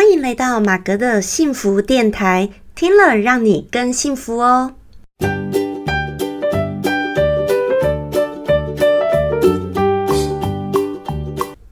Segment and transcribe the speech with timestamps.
[0.00, 4.72] 欢迎来到马格的幸福电台，听了让你更幸福哦。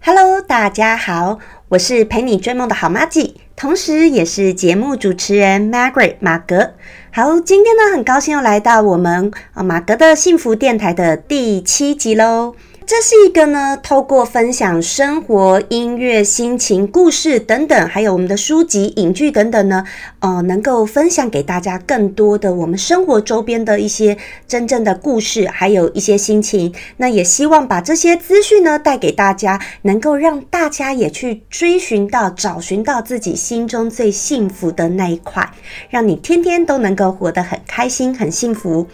[0.05, 1.39] Hello，大家好，
[1.71, 6.75] 我是陪你追梦的好妈吉，同时也是节目主持人 Margaret 马格。
[7.11, 12.55] 好，今天呢，很高兴又来到我们啊马格的幸福电台的第七集喽。
[12.89, 19.85] 这是一个呢，透过分享生活、音乐、心情、故事等等，还有我们的书籍、影剧等等呢，
[20.21, 26.75] 呃，能够分享给大家更多的我们生活周边的一些真正的故事，还有一些心情。
[26.97, 35.51] 那也希望把这些资讯呢带给大家，能够让大家也去追寻到、找寻到自己心中最幸福的那一块，
[35.91, 38.87] 让你天天都能够活得很开心、很幸福。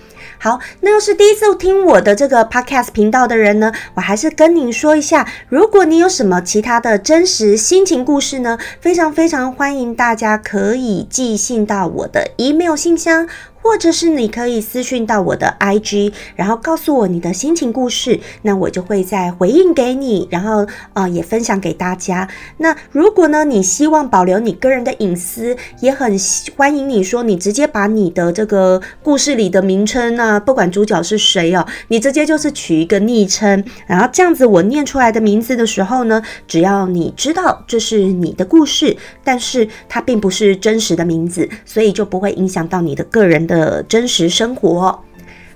[0.45, 13.27] 好，那要是第一次听我的这个 podcast 频道的人呢，我还是跟您说一下，如果你有什么其他的真实心情故事呢，非常非常欢迎大家可以寄信到我的 email 信箱。
[13.65, 22.29] 或者是你可以私讯到我的 IG，然后告诉我你的心情故事，那我就会再回应给你，然后呃也分享给大家。
[22.59, 26.15] 那如果呢你希望保留你个人的隐私，也很
[26.55, 43.54] 欢迎你说你直接把你的这个故事里的名称啊，不管主角是谁哦，你直接就是取一个昵称，然后这样子我念出来的名字的时候呢，只要你知道这是你的故事，但是它并不是真实的名字，所以就不会影响到你的个人的。
[43.55, 45.05] 的真实生活。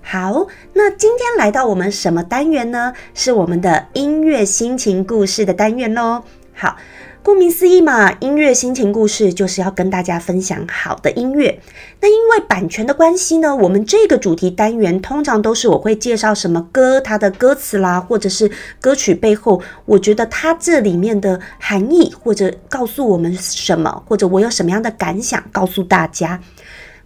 [0.01, 2.93] 好，那今天来到我们什么单元呢？
[3.13, 6.23] 是我们的音乐心情故事的单元喽。
[6.55, 6.77] 好，
[7.23, 11.61] 顾名思义嘛，音乐心情故事就是要跟大家分享好的音乐。
[12.01, 26.41] 那因为版权的关系呢，我们这个主题单元通常都是我会介绍什么歌，它的歌词啦，或者是歌曲背后，我觉得它这里面的含义，或者告诉我们什么，或者我有什么样的感想，告诉大家。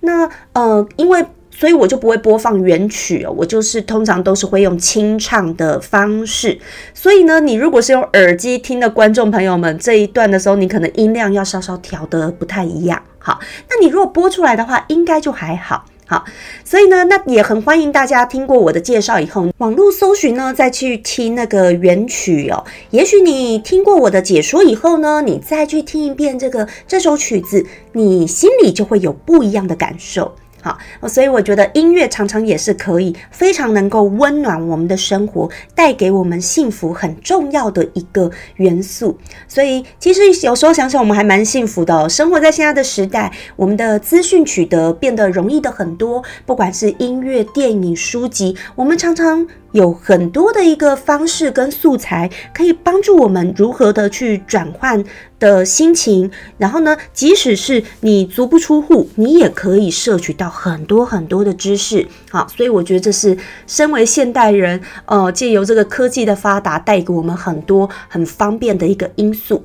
[0.03, 6.59] 那呃，因为所以我就不会播放原曲哦，我就是通常都是会用清唱的方式。
[6.95, 13.01] 所以呢，你如果是用耳机听的观众朋友们，这一段的时候，你可能音量要稍稍调的不太一样。
[13.19, 13.39] 好，
[13.69, 15.85] 那你如果播出来的话，应该就还好。
[16.13, 16.27] 好，
[16.63, 22.63] 所以呢，那也很欢迎大家听过我的介绍以后，网络搜寻呢，再去听那个原曲哦。
[22.91, 30.35] 也许你听过我的解说以后呢，你再去听一遍这个这首曲子，你心里就会有不一样的感受。
[30.63, 30.79] 好，
[31.09, 39.19] 所以我觉得音乐常常也是可以非常能够温暖我们的生活，带给我们幸福很重要的一个元素。
[39.49, 42.09] 所以其实有时候想想，我们还蛮幸福的哦。
[42.09, 49.47] 生活在现在的时代，我们的资讯取得变得容易的很多，不管是音乐、电影、书籍，我们常常。
[49.73, 55.03] 有很多的一个方式跟素材，可以帮助我们如何的去转换
[55.39, 56.31] 的心情。
[56.57, 62.07] 然后呢，即使是你足不出户，你也可以摄取到很多很多的知识。
[62.31, 69.65] 好，所以我觉得这是身为现代人，呃，借由这个科技的发达，带给我们很多很方便的一个因素。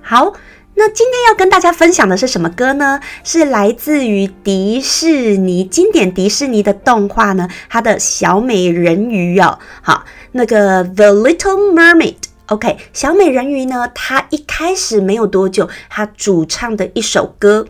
[0.00, 0.32] 好。
[0.76, 3.00] 那今天要跟大家分享的是什么歌呢？
[3.22, 9.58] 是来自于迪士尼经典迪士尼的动画呢，它的小美人鱼哦。
[9.82, 12.16] 好，那个 The Little Mermaid。
[12.46, 17.66] OK，小美人鱼呢，它一开始没有多久，它主唱的一首歌，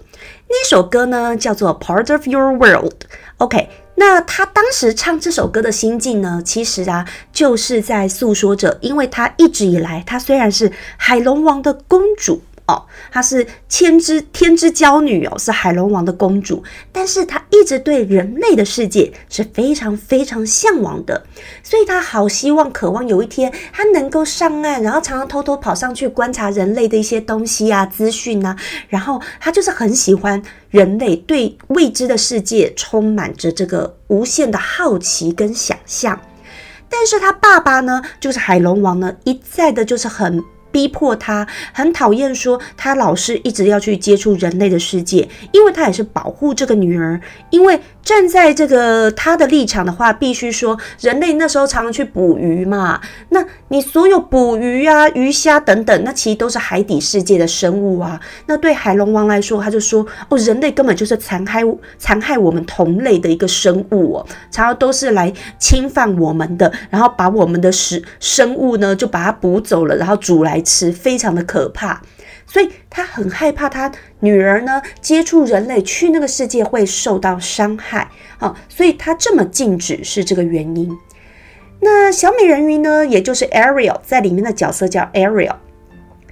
[0.48, 3.04] 那首歌呢叫做 Part of Your World。
[3.36, 12.40] OK，那他当时唱这首歌的心境呢，其实啊，就是在诉说着，因为他一直以来，他虽然是海龙王的公主。
[12.66, 12.82] 哦，
[13.12, 21.26] 她是千之天之娇女哦，是海龙王的公主，但是她一直对人类的世界是非常非常向往的，
[21.62, 28.56] 所以她好希望、渴望有一天她能够上岸，然后常常偷偷跑上去观察人类的一些东西啊、资讯啊，
[28.88, 36.18] 然后她就是很喜欢人类，对未知的世界充满着这个无限的好奇跟想象，
[36.88, 40.42] 但是她爸爸呢，就是海龙王呢，一再的就是很。
[40.74, 47.20] 逼迫他很讨厌，说他老是一直要去接触人类的世界，因为他也是保护这个女儿。
[47.50, 58.20] 因为站在这个他的立场的话，必须说人类那时候常常去捕鱼嘛，那你所有捕鱼啊、鱼虾等等，那其实都是海底世界的生物啊。
[58.46, 61.62] 那对海龙王来说，他就说哦，人类根本就是残害
[61.98, 70.60] 残害我们同类的一个生物哦，常常都是来侵犯我们的，然后把我们的食生物呢就把它捕走了，然后煮来。
[70.64, 72.00] 吃非常的可怕，
[72.46, 78.08] 所以他很害怕他女儿呢接触人类去那个世界会受到伤害
[78.38, 80.96] 啊，所以他这么禁止是这个原因。
[81.80, 85.56] 那小美人鱼呢，也就是 Ariel 在里面的角色叫 Ariel，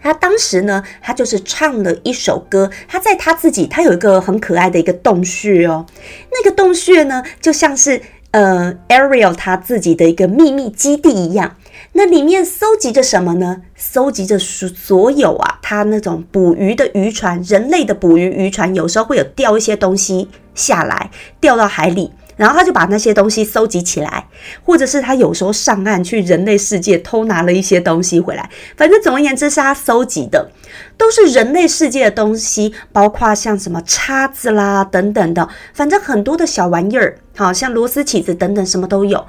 [0.01, 2.71] 他当时呢，他就是唱了一首歌。
[2.89, 5.85] 他在他自己，他有一个很可爱的一个洞穴哦。
[6.31, 8.01] 那个洞穴呢，就像是
[8.31, 11.57] 呃，Ariel 他自己的一个秘密基地一样。
[11.93, 13.63] 那里面搜集着什么呢？
[13.77, 21.11] 搜集着所所有啊，他那种捕鱼的渔船，人类的捕鱼渔船，有时候会有掉一些东西下来，
[21.41, 22.13] 掉到海里。
[22.35, 24.27] 然后他就把那些东西搜集起来，
[24.65, 28.49] 或者是他有时候上岸去人类世界偷拿了一些东西回来。
[28.75, 30.51] 反正总而言之，是他搜集的，
[30.97, 39.27] 都是人类世界的东西，包括像什么叉子啦等等的，反正很多的小玩意儿，好像螺丝起子等等，什么都有。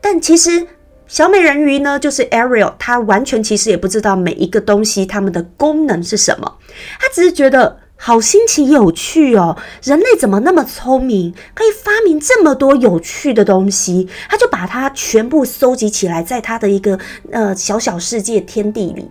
[0.00, 0.66] 但其实
[1.08, 6.58] 小美人鱼呢，就是 Ariel，她完全其实也不知道每一个东西它们的功能是什么，
[7.00, 7.78] 她只是觉得。
[8.00, 9.58] 好新奇有趣哦！
[9.82, 14.08] 人类怎么那么聪明，可以发明这么多有趣的东西？
[14.28, 16.96] 她就把它全部收集起来，在她的一个
[17.32, 19.10] 呃小小世界天地里。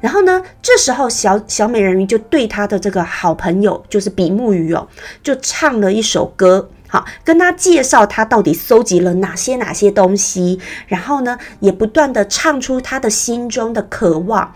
[0.00, 4.86] 然后呢，这时候小小美人鱼就对她的这个好朋友，就是比目鱼哦，
[5.24, 10.60] 就唱了一首歌，好跟他介绍他到底搜集了哪些哪些东西。
[10.86, 14.54] 然后呢，也不断的唱出他的心中的渴望。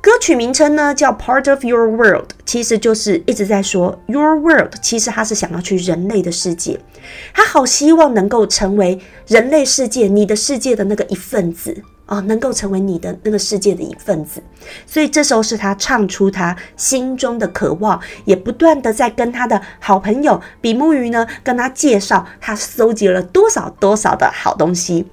[0.00, 4.74] 歌曲名称呢叫《Part of Your World》，其实就是一直在说 Your World。
[4.80, 6.80] 其实他是想要去人类的世界，
[7.34, 14.42] 他好希望能够成为人类世界、你的世界的那个一份子哦，能够成为你的那个世界的一份子。
[14.86, 25.06] 所以这时候是他唱出他心中的渴望，也不断的在跟他的好朋友比目鱼呢，跟他介绍他搜集了多少多少的好东西。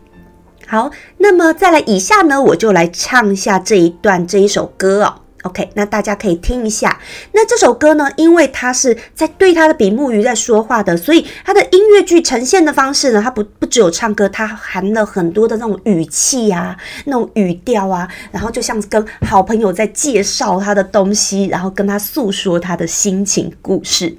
[0.68, 5.23] 好，那么再来以下呢，我就来唱一下这一段这一首歌哦。
[5.44, 7.00] OK，那大家可以听一下。
[7.34, 24.18] 那这首歌呢，因为它是在对他的比目鱼在说话的，所以它的音乐剧呈现的方式呢，它不不只有唱歌，它含了很多的那种语气啊，那种语调啊，然后就像跟好朋友在介绍他的东西，然后跟他诉说他的心情故事。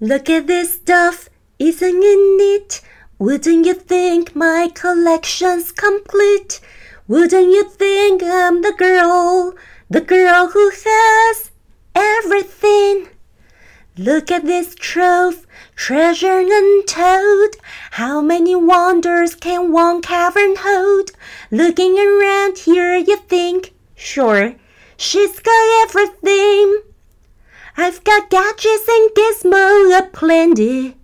[0.00, 1.28] Look at this stuff,
[1.58, 2.80] isn't it neat?
[3.18, 6.58] Wouldn't you think my collection's complete?
[7.06, 9.54] Wouldn't you think I'm the girl,
[9.94, 11.52] the girl who has
[11.94, 13.08] everything?
[13.96, 15.46] Look at this trove,
[15.76, 17.54] treasure untold.
[17.92, 21.12] How many wonders can one cavern hold?
[21.52, 24.56] Looking around here, you think, sure,
[24.96, 26.82] she's got everything.
[27.76, 30.96] I've got gadgets and gizmos aplenty.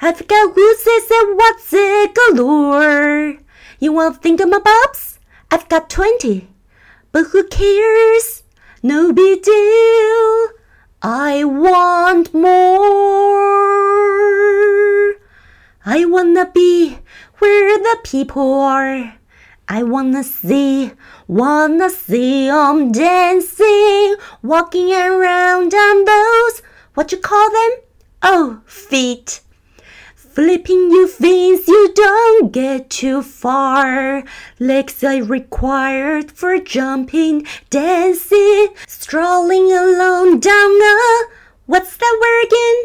[0.00, 3.36] I've got woosies and what's it galore.
[3.78, 5.18] You want thingamabobs?
[5.52, 6.48] I've got twenty.
[7.14, 8.42] But who cares?
[8.82, 10.48] No big deal.
[11.00, 12.74] I want more.
[15.86, 16.98] I wanna be
[17.38, 19.14] where the people are.
[19.68, 20.90] I wanna see,
[21.28, 26.62] wanna see see 'em dancing, walking around on those,
[26.94, 27.70] what you call them?
[28.24, 29.40] Oh, feet.
[30.34, 34.24] Flipping you fins, you don't get too far.
[34.58, 41.26] Legs are required for jumping, dancing, strolling alone down a
[41.66, 42.78] what's that word again?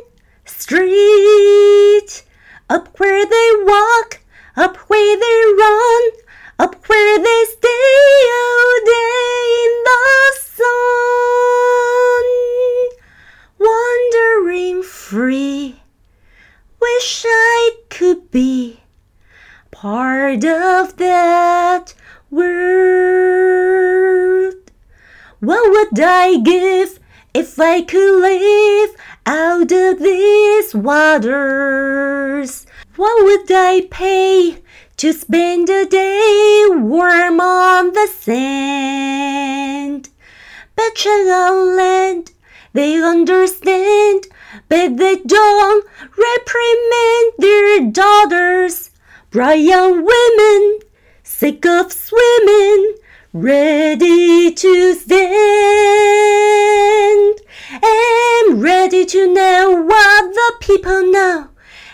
[0.46, 2.24] Street.
[2.70, 4.20] Up where they walk,
[4.56, 6.12] up where they run,
[6.60, 12.26] up where they stay all day in the sun,
[13.58, 15.80] wandering free
[16.82, 18.80] wish I could be
[19.72, 21.94] part of that
[22.32, 24.56] world.
[25.40, 27.00] What would I give
[27.34, 28.96] if I could live
[29.26, 32.68] out of these waters?
[32.96, 34.62] What would I pay
[34.98, 40.10] to spend a day warm on the sand?
[41.10, 42.32] On land,
[42.74, 44.28] they understand
[44.68, 45.86] but they don't
[46.18, 48.92] reprimand their daughters.
[49.32, 50.80] Bright young women,
[51.24, 52.96] sick of swimming,
[53.32, 55.30] ready to stand,
[57.72, 61.50] and ready to know what the people know.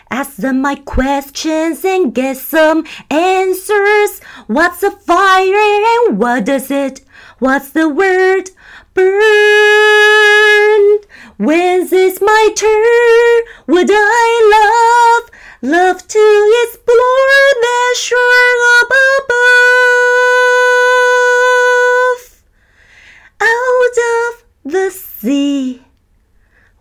[0.10, 4.22] Ask them my questions and get some answers.
[4.48, 5.54] What's a fire
[6.08, 7.02] and what does it?
[7.40, 8.52] What's the word?
[8.96, 9.12] Burn.
[11.38, 13.44] When's this my turn?
[13.68, 15.30] Would I love,
[15.62, 19.44] love to explore the shore up above?
[23.42, 25.84] Out of the sea,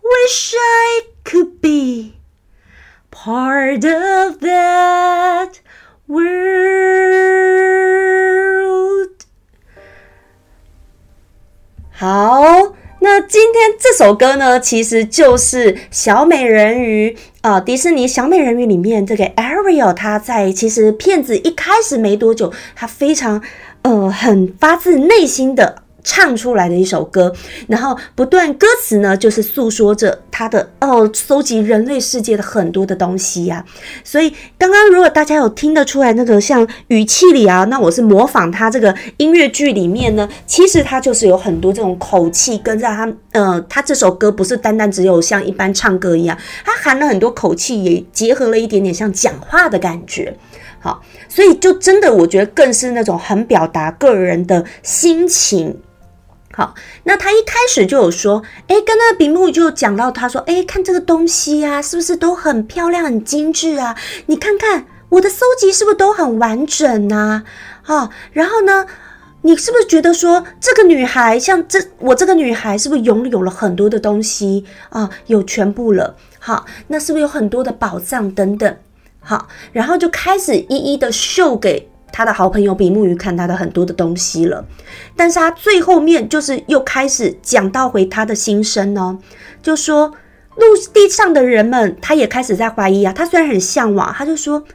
[0.01, 2.15] wish I could be
[3.11, 5.59] part of that
[6.07, 6.84] world.
[11.97, 12.41] 好，
[12.99, 23.41] 那今天这首歌呢，其实就是小美人鱼啊，迪士尼小美人鱼里面这个 Ariel，她在其实片子一开始没多久，她非常
[23.83, 25.83] 呃很发自内心的。
[26.05, 27.33] 唱出来的一首歌，
[27.67, 33.65] 然后不断歌词呢，就是诉说着他的哦，搜集人类世界的很多的东西呀。
[34.03, 50.37] 所以刚刚如果大家有听得出来那个像语气里啊，那我是模仿他这个音乐剧里面呢，其实他就是有很多这种口气跟在他，呃，他这首歌不是单单只有像一般唱歌一样，他含了很多口气，也结合了一点点像讲话的感觉。
[50.79, 55.75] 好，所以就真的我觉得更是那种很表达个人的心情。
[56.57, 63.93] 好，那他一开始就有说，哎，跟那个比目就讲到，他说，哎，看这个东西呀，是不是都很漂亮、很精致啊？
[64.27, 67.43] 你看看我的搜集是不是都很完整啊？
[67.81, 68.85] 好，然后呢，
[69.41, 75.09] 你是不是觉得说这个女孩像这我这个女孩是不是拥有了很多的东西啊？
[75.27, 78.77] 有全部了，好，那是不是有很多的宝藏等等？
[79.19, 81.89] 好，然后就开始一一的秀给。
[82.11, 84.65] 他的好朋友比目鱼看他的很多的东西了，
[85.15, 89.17] 但是他最后面就是又开始讲到回他的心声哦，
[89.61, 90.13] 就说
[90.55, 93.11] 陆地上的人们，他也开始在怀疑啊。
[93.11, 94.65] 他虽然很向往，他就说陆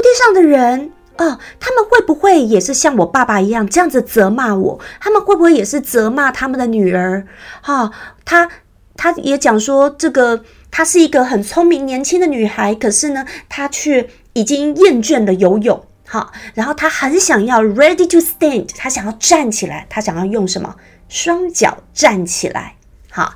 [0.00, 4.78] 地上的人啊，他们会不会也是像我爸爸一样这样子责骂我？
[5.00, 7.26] 他们会不会也是责骂他们的女儿？
[7.60, 7.90] 哈，
[8.24, 8.48] 他
[8.96, 15.84] 他也讲说，这个她是一个很聪明年轻的女孩，可是呢，她却已经厌倦了游泳。
[16.14, 20.76] 好，然后他很想要 ready to stand，他想要站起来，他想要用什么
[21.08, 22.76] 双脚站起来。
[23.10, 23.34] 好，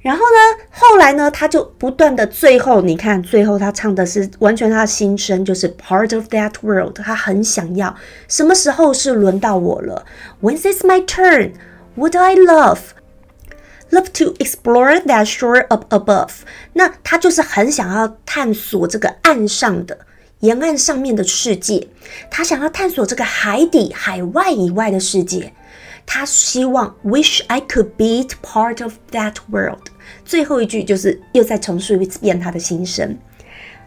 [0.00, 6.98] 然后呢，后来呢，他就不断的，最后你看，最后他唱的是完全他的心声，就是 part of that world。
[7.04, 7.94] 他很想要，
[8.28, 10.06] 什么时候是轮到我了
[10.40, 11.52] ？When is my turn?
[11.98, 12.78] Would I love
[13.90, 16.30] love to explore that shore up above？
[16.72, 20.06] 那他就是很想要探索这个岸上的。
[20.40, 21.88] 沿岸上面的世界，
[22.30, 25.52] 他想要探索这个海底、海外以外的世界。
[26.06, 29.88] 他希望 wish I could be part of that world。
[30.24, 33.16] 最后一句就是又再重述一遍他的心声。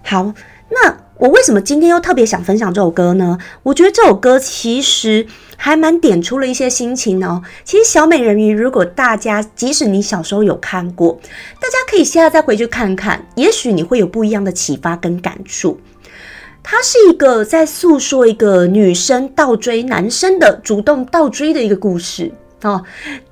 [0.04, 0.34] 好，
[0.70, 3.38] 那我为什么今天又特别想分享这首歌呢？
[3.64, 5.26] 我觉得这首歌其实
[5.58, 7.42] 还蛮点出了一些心情哦。
[7.66, 11.20] 其实小美人鱼，如果大家即使你小时候有看过，
[11.60, 15.80] 大家可以现在再回去看看，也许你会有不一样的启发跟感触。
[16.64, 22.82] 它是一个在诉说一个女生倒追男生的主动倒追的一个故事哦。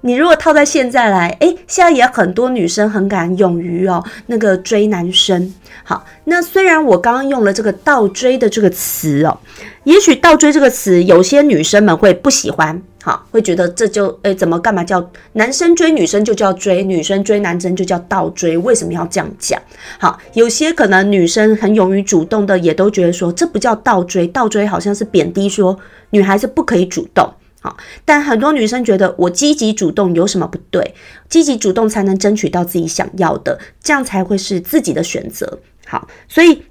[0.01, 5.51] 你如果套在现在来，诶，现在也很多女生很敢勇于哦那个追男生。
[5.83, 9.39] 好，那虽然我刚刚用了这个倒追的这个词哦，
[9.85, 12.81] 也许倒追这个词有些女生们会不喜欢。
[13.03, 18.55] 好，会觉得这就诶，怎么干嘛叫男生追女生就叫追，女生追男生就叫倒追？
[18.59, 19.59] 为什么要这样讲？
[19.99, 25.79] 好，有些可能女生很勇于主动的，也都觉得说这不叫倒追，倒追好像是贬低说
[26.11, 27.27] 女孩子不可以主动。
[27.59, 30.93] 好，但很多女生觉得我积极主动有什么不对？
[31.27, 35.59] 积极主动才能争取到自己想要的，这样才会是自己的选择。
[35.87, 36.63] 好，所以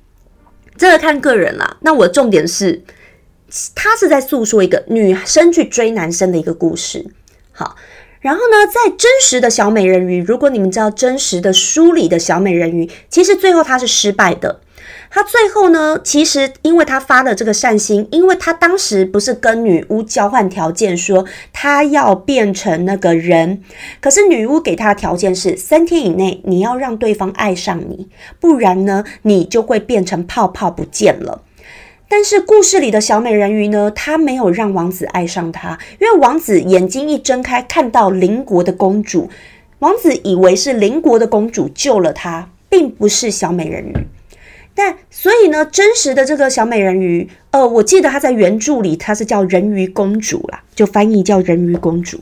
[0.76, 1.76] 这个看个人啦。
[1.80, 2.80] 那我的重点是。
[3.74, 7.06] 他是在诉说一个女生去追男生的一个故事。
[7.52, 7.76] 好，
[8.20, 14.60] 然后呢，在真实的小美人鱼，如果你们知道真实的书里的小美人鱼，其实最后她是失败的。
[15.10, 23.62] 她最后呢，其实因为她发了这个善心，因为她当时不是跟女巫交换条件，说她要变成那个人，
[24.00, 31.42] 可是女巫给她的条件是三天以内你要让对方爱上你，不然呢，你就会变成泡泡不见了。
[32.12, 39.30] 但是故事里的小美人鱼呢，她没有让王子爱上她，因为王子眼睛一睁开看到邻国的公主，
[39.78, 43.94] 王子以为是邻国的公主救了他，并不是小美人鱼。
[44.74, 52.18] 但所以呢，真实的这个小美人鱼，呃，我记得她在原著里她是叫人鱼公主啦，就翻译叫人鱼公主。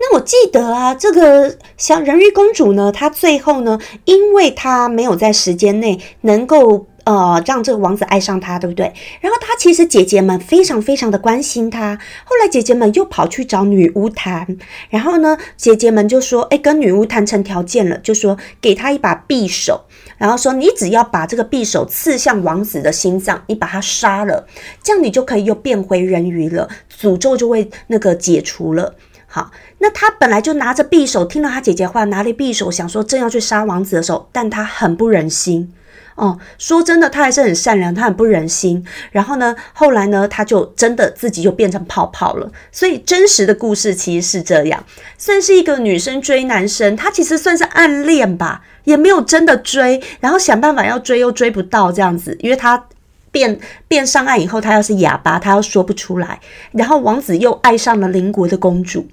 [0.00, 6.86] 那我记得啊，这个小人鱼公主呢，她最后呢，因为她没有在时间内能够。
[7.08, 8.92] 呃，让这个王子爱上她，对不对？
[9.22, 11.98] 然后她其实姐姐们非常非常的关心她。
[12.24, 14.58] 后来姐姐们又跑去找女巫谈，
[14.90, 19.86] 然后呢，姐姐们就说：“哎，跟女巫谈成条件了，就说给她一把匕首，
[20.18, 24.46] 然后说你只要把这个匕首刺向王子的心脏，你把他杀了，
[24.82, 28.96] 这样你就可以又变回人鱼了，诅咒就会那个解除了。”
[29.26, 35.72] 好，那他本来就拿着匕首，听了他姐姐话，拿了匕首，想说正要去杀王子的时候，但他很不忍心。
[36.18, 38.84] 哦，说真的，他还是很善良，他很不忍心。
[39.12, 42.50] 然后呢，后来呢，他就真的自己就变成泡泡了。
[42.70, 44.84] 所以真实的故事其实是这样，
[45.16, 52.84] 算是一个女生追男生，她其实算是暗恋吧，也没有真的追，然后想办法要追又追不到这样子，因为他。
[53.30, 56.40] 变变上岸以后，他要是哑巴，他又说不出来。
[56.72, 59.06] 然后王子又爱上了邻国的公主，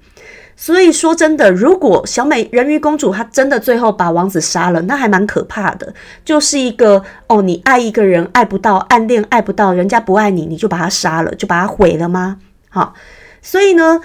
[0.56, 5.92] 所以说真的，如果小美人鱼公主她真的最后把王子杀了，那还蛮可怕的。
[6.24, 12.38] 就是一个哦，你爱一个人爱不到，暗恋爱不到，人家不爱你，你就把他杀了，就把他毁了吗？
[12.70, 12.94] 好，
[13.42, 14.00] 所以呢，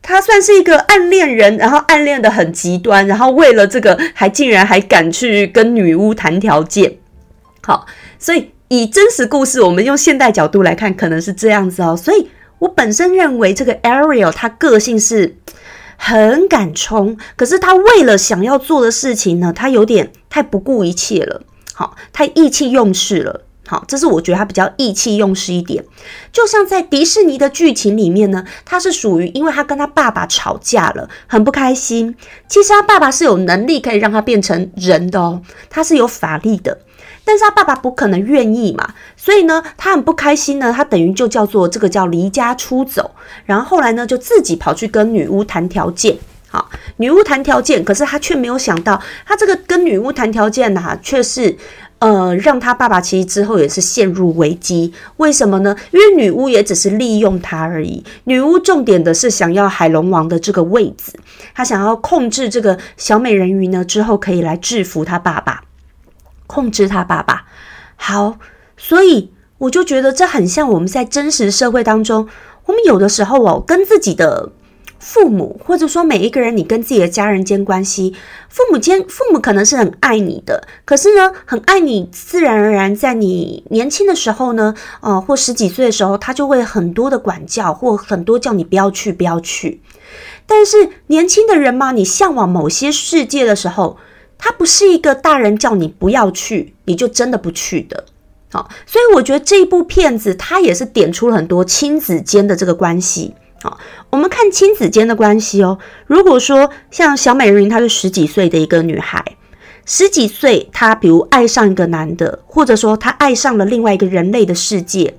[0.00, 6.96] 他算是一个暗恋人，然后暗恋的很极端，然后为了这个还竟然还敢去跟女巫谈条件。
[7.62, 7.86] 好，
[8.18, 8.50] 所以。
[8.72, 11.94] 以真实故事，我们用现代角度来看，可能是这样子哦。
[11.94, 15.36] 所以我本身认为这个 Ariel 他个性是
[16.04, 21.42] 很敢冲，可是他为了想要做的事情呢，他有点太不顾一切了，
[21.72, 23.42] 好，太意气用事了。
[23.68, 25.84] 好，这是我觉得他比较意气用事一点。
[26.32, 32.16] 就像在迪士尼的剧情里面呢，他是属于因为他跟他爸爸吵架了，很不开心。
[32.48, 35.40] 其实他爸爸是有能力可以让他变成人的哦，
[35.70, 36.80] 他是有法力的。
[37.24, 40.72] 但是他爸爸不可能愿意嘛，所以呢，他很不开心呢。
[40.72, 43.12] 他等于就叫做这个叫离家出走，
[43.44, 46.16] 然后后来呢，就自己跑去跟女巫谈条件。
[46.48, 51.56] 好，女巫谈条件，可是他却没有想到，他这个跟女巫谈条件呐，却是
[52.00, 54.92] 呃，让他爸爸其实之后也是陷入危机。
[55.16, 55.74] 为什么呢？
[55.92, 58.04] 因为女巫也只是利用他而已。
[58.24, 61.18] 女巫重点的是想要海龙王的这个位子，
[61.54, 65.62] 他想要控制这个小美人鱼呢，之后可以来制服他爸爸。
[66.52, 67.46] 控制他爸爸，
[67.96, 68.36] 好，
[68.76, 72.28] 所以我就觉得这很像我们在真实社会当中，
[72.66, 74.52] 我们有的时候哦，跟自己的
[74.98, 78.14] 父母，或者说每一个人，你跟自己的家人间关系，
[78.50, 89.80] 父母间父母可能是很爱你的，可是呢，很爱你，自然而然在你年轻的时候呢，呃，或十几岁的时候，他就会很多的管教，或很多叫你不要去，不要去。
[90.44, 93.96] 但是年轻的人嘛，你向往某些世界的时候。
[94.44, 98.06] 他不是一个大人叫你不要去，你就真的不去的。
[98.50, 103.34] 好，所以我觉得这一部片子它也是点出了很多亲子间的这个关系。
[103.62, 103.78] 好，
[104.10, 105.78] 我们看亲子间的关系哦。
[106.06, 109.24] 如果说像小美人鱼，她是十几岁的一个女孩，
[109.86, 115.14] 十几岁她比如爱上一个男的，或者说她爱上了另外一个人类的世界，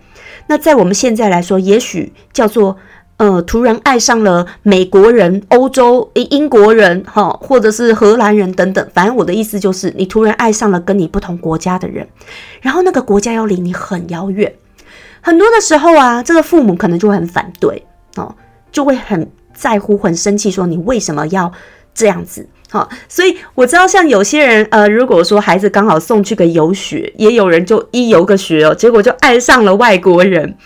[0.48, 2.78] 那在我们现在来说，也许叫做。
[3.24, 8.86] 呃，突然爱上了美国人、欧洲、英国人，哈，或者是荷兰人等等。
[8.94, 12.06] 反正我的意思就是，你突然爱上了跟你不同国家的人，
[12.60, 14.54] 然后那个国家又离你很遥远。
[15.22, 17.86] 很多的时候啊，这个父母可能就会很反对
[18.18, 18.36] 哦，
[18.74, 21.50] 就会很在乎、很生气，说你为什么要
[21.96, 22.46] 这样子？
[22.70, 30.58] 好，所以我知道，像有些人，呃，如果说孩子刚好送去个游学，也有人就一游个学哦，结果就爱上了外国人。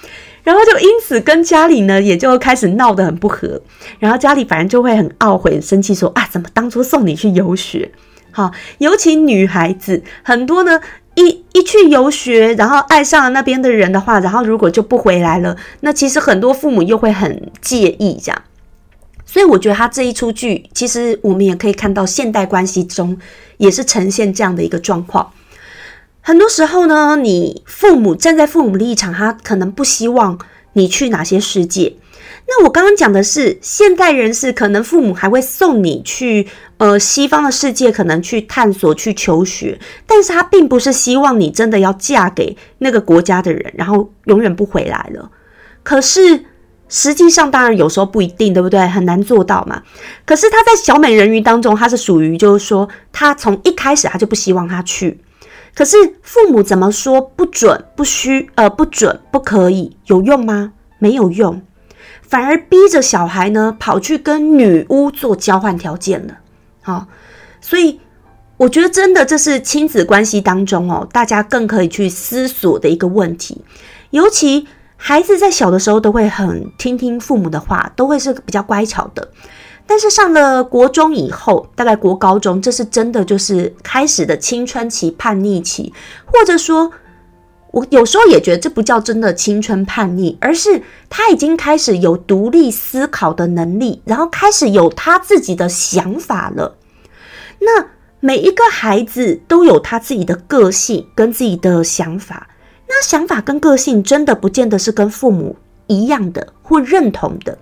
[0.47, 3.61] 然后就因此跟家里呢，也就开始闹得很不和。
[3.99, 7.91] 然后家里反正就会很懊悔、生气，说啊，怎么当初送你去游学？
[8.31, 10.79] 好，尤其女孩子很多呢，
[11.15, 18.41] 一一去游学，然后爱上了那边的人的话，然后如果就不回来了，那其实很多父母又会很介意这样。
[19.25, 23.17] 所以我觉得他这一出剧，其实我们也可以看到现代关系中
[23.57, 25.29] 也是呈现这样的一个状况。
[26.27, 30.37] 很多时候呢，你父母站在父母立场，他可能不希望
[30.73, 31.95] 你去哪些世界。
[32.49, 36.45] 那我刚刚讲的是现代人士，可能父母还会送你去
[36.79, 45.31] 呃西方的世界，可能去探索、去求学，但是他并不是希望你真的要嫁给那个国家的人，然后永远不回来了。
[45.81, 46.43] 可是
[46.89, 48.85] 实际上，当然有时候不一定，对不对？
[48.85, 49.81] 很难做到嘛。
[50.25, 55.21] 可是他在小美人鱼当中，他是属于就是说，他从一开始他就不希望他去。
[55.77, 60.73] 可是父母怎么说不准、不需、呃不准、不可以，有用吗？
[60.97, 61.61] 没有用，
[62.23, 66.39] 反而逼着小孩呢跑去跟女巫做交换条件了。
[66.81, 67.05] 好，
[67.61, 67.99] 所以
[68.57, 73.63] 我觉得真的这是亲子关系当中哦，大家更可以去思索的一个问题。
[74.09, 79.29] 尤其孩子在小的时候都会很听听父母的话，都会是比较乖巧的。
[79.87, 85.93] 但是上了国中以后，大概国高中，这是真的就是开始的青春期叛逆期，
[86.25, 86.91] 或者说，
[87.71, 96.75] 我有时候也觉得这不叫真的青春叛逆，而是他已经开始有独立思考的能力，然后开始有他自己的想法了。
[97.59, 97.87] 那
[98.19, 102.47] 每一个孩子都有他自己的个性跟自己的想法，
[102.87, 105.55] 那想法跟个性真的不见得是跟父母
[105.87, 107.57] 一样的或认同的。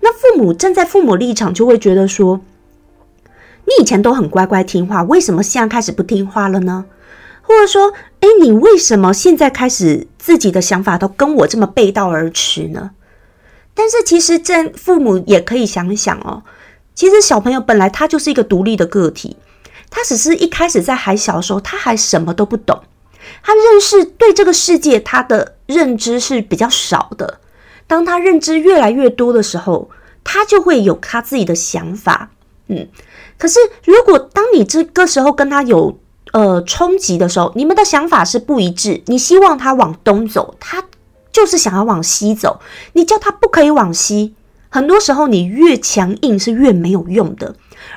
[0.00, 2.40] 那父母站在父母立场，就会觉得说
[3.64, 6.86] ：“你以前都很乖乖听话，为什么现在开始不听话了呢？”
[7.42, 12.92] 或者说：“哎，你为什么现在开始自己的想法都跟我这么背道而驰呢？
[13.74, 16.42] 但是其实这父母也可以想想哦，
[16.94, 19.36] 其实小朋友本来他就是一个独立的个体，
[19.90, 22.80] 他只是一开始在还小的时候，他还什么都不懂，
[23.42, 27.40] 他认识对这个世界他的认知是比较少的。
[27.90, 29.90] 当他认知越来越多的时候，
[30.22, 32.30] 他就会有他自己的想法。
[32.68, 32.86] 嗯，
[33.36, 35.98] 可是如果当你这个时候跟他有
[36.32, 40.84] 呃冲击的时候，你们的想法是不一致，你希望他往东走，他。
[41.32, 42.60] 就是想要往西走，
[42.94, 44.34] 你叫他不可以往西。
[44.68, 47.54] 很多时候，你越强硬是越没有用的，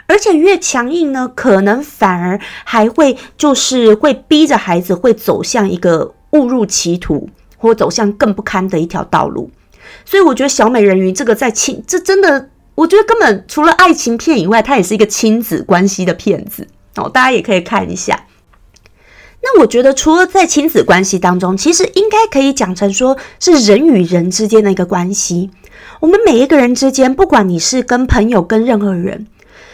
[0.08, 7.27] 而且越强硬呢，可能反而还会就是会逼着孩子会走向一个误入歧途，
[7.58, 9.49] 或走向更不堪的一条道路。
[10.06, 17.10] 所以，我觉得小美人鱼这个在亲，这真的，我觉得根本除了爱情片以外，它也是一个亲子关系的片子哦。
[17.10, 18.25] 大家也可以看一下。
[19.41, 25.51] 那我觉得，除了在亲子关系当中，其实应该可以讲成说是人与人之间的一个关系。
[25.99, 29.27] 我们每一个人之间，不管你是跟朋友、跟任何人，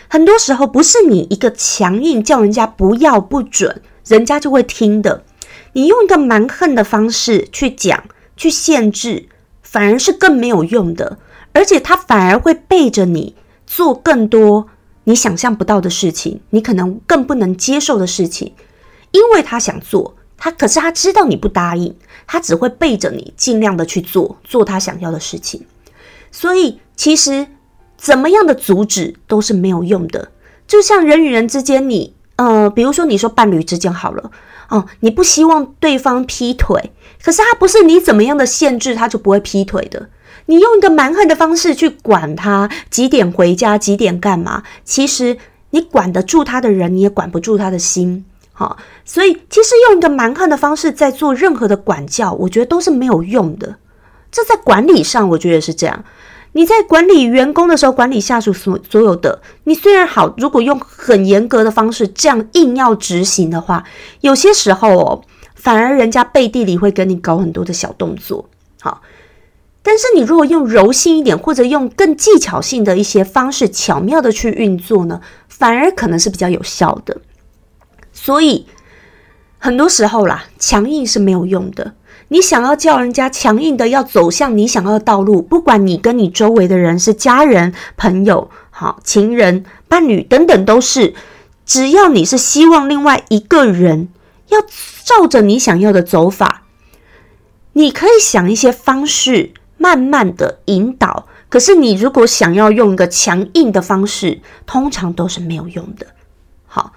[0.07, 5.23] 很多时候不是你一个强硬叫人家不要不准，人家就会听的。
[5.73, 8.03] 你用一个蛮横的方式去讲、
[8.35, 9.27] 去限制，
[9.71, 11.19] 反而是更没有用的，
[11.53, 13.35] 而且他反而会背着你
[13.67, 14.67] 做更多
[15.03, 18.53] 你想象不到的事情，你可能更不能接受的事情。
[19.11, 25.63] 因为他想做，他可是他知道你不答应，他只会背着你尽量的去做，做他想要的事情。
[26.31, 27.45] 所以其实
[27.95, 30.31] 怎么样的阻止都是没有用的。
[30.67, 34.31] 就像人与人之间，你呃，比如说你说伴侣之间好了，
[34.69, 36.91] 哦，你不希望对方劈腿，
[37.23, 40.09] 可是他不是你怎么样的限制他就不会劈腿的。
[40.45, 45.37] 你用一个蛮横的方式去管他几点回家，几点干嘛，其实
[45.71, 48.25] 你管得住他的人，你也管不住他的心。
[48.51, 53.77] 好，所以其实用一个蛮横的方式在做任何的管教，我觉得都是没有用的。
[54.31, 56.03] 这在管理上，我觉得是这样。
[56.53, 63.83] 你在管理员工的时候，管理下属所所有的，你虽然好，如果用很严格的方式这样硬要执行的话，
[64.21, 65.21] 有些时候哦，
[65.53, 68.49] 反而人家背地里会跟你搞很多的小动作。
[68.81, 69.01] 好，
[69.83, 77.17] 但是你如果用柔性一点，或者用更技巧性的一些方式，巧妙的去运作呢，反而可能是比较有效的。
[78.11, 78.65] 所以
[79.59, 81.93] 很多时候啦，强硬是没有用的。
[82.29, 91.13] 你想要叫人家强硬的要走向你想要的道路，不管你跟你周围的人是家人、朋友、好情人、伴侣等等，都是。
[91.65, 94.09] 只要你是希望另外一个人
[94.47, 94.59] 要
[95.03, 96.63] 照着你想要的走法，
[97.73, 101.27] 你可以想一些方式，慢慢的引导。
[101.49, 106.07] 可是你如果想要用一个强硬的方式，通常都是没有用的。
[106.65, 106.93] 好。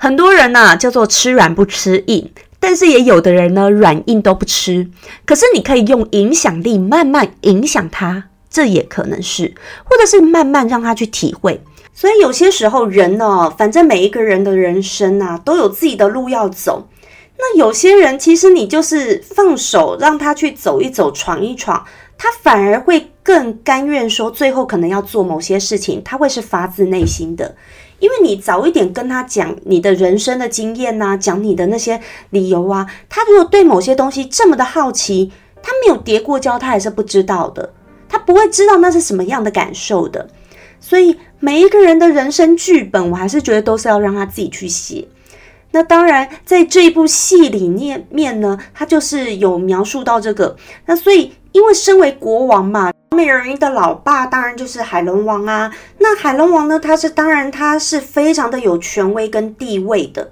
[0.00, 4.88] 很多人呢叫做吃软不吃硬，但是也有的人呢软硬都不吃。
[5.24, 11.60] 可是你可以用影响力慢慢影响他，这也可能是，或者是慢慢让他去体会。
[11.92, 16.88] 所以有些时候人呢，反正每一个人的人生啊都有自己的路要走。
[17.36, 21.84] 那有些人其实你就是放手让他去走一走、闯一闯，
[22.16, 27.54] 他反而会更甘愿说，最后可能要做某些事情，他会是发自内心的。
[27.98, 35.32] 因为你早一点跟他讲你的人生的经验呐，讲你的那些理由啊，他如果对某些东西这么的好奇，
[35.62, 37.72] 他没有叠过胶，他还是不知道的，
[38.08, 40.28] 他不会知道那是什么样的感受的。
[40.80, 45.06] 所以每一个人的人生剧本，我还是觉得都是要让他自己去写。
[45.72, 50.56] 那当然，在这一部戏里面面呢，他就是有描述到这个。
[50.86, 52.92] 那所以，因为身为国王嘛。
[53.16, 55.72] 美人鱼的老爸当然就是海龙王啊。
[55.98, 56.78] 那海龙王呢？
[56.78, 60.30] 他是当然，他是非常的有权威跟地位的。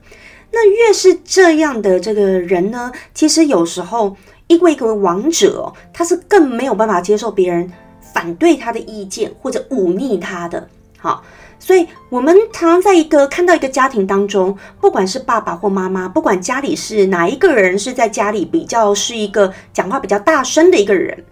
[0.53, 10.69] 那越是这样的这个人呢，其实有时候因为一个王者，他是更没有办法接受别人反对他的意见或者忤逆他的。
[10.99, 11.23] 好，
[11.59, 21.25] 所以我们常常在一个看到一个家庭当中，不管是爸爸或妈妈，不管家里是哪一个人是在家里比较是一个讲话比较大声的一个人。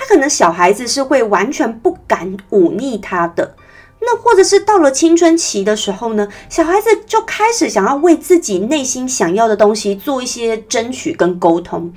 [0.00, 3.54] 他可能小孩子是会完全不敢忤逆他的，
[4.00, 11.92] 那或者是到了青春期的时候呢，小孩子就开始想要为自己内心想要的东西做一些争取跟沟通。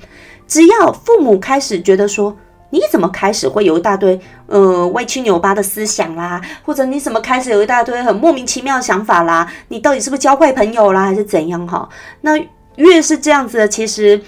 [0.46, 2.36] 只要父母开始觉得说，
[2.68, 11.88] 你怎么开始会有一大堆呃歪七扭八的思想啦，或者你怎么开始有一大堆很莫名其妙的想法啦，你到底是不是交坏朋友啦，还是怎样哈？
[12.20, 12.32] 那
[12.76, 14.20] 越是这样子的，其实。